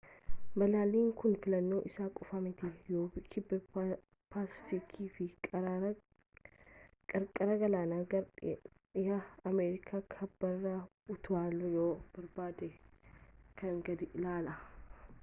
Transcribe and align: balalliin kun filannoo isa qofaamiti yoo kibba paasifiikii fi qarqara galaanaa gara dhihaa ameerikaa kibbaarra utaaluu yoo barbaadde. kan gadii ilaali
balalliin 0.61 1.09
kun 1.17 1.33
filannoo 1.41 1.79
isa 1.89 2.05
qofaamiti 2.19 2.69
yoo 2.93 3.03
kibba 3.35 3.59
paasifiikii 4.35 5.09
fi 5.17 5.27
qarqara 5.51 7.57
galaanaa 7.65 7.99
gara 8.13 8.53
dhihaa 8.53 9.19
ameerikaa 9.53 10.01
kibbaarra 10.15 10.71
utaaluu 11.17 11.69
yoo 11.75 11.91
barbaadde. 12.17 12.71
kan 13.61 13.79
gadii 13.91 14.09
ilaali 14.21 14.57